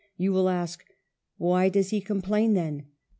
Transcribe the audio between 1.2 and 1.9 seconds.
'Why